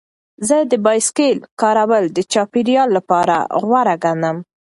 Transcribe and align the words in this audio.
زه 0.47 0.57
د 0.71 0.73
بایسکل 0.85 1.33
کارول 1.61 2.03
د 2.11 2.19
چاپیریال 2.33 2.89
لپاره 2.97 3.35
غوره 3.63 3.95
ګڼم. 4.03 4.37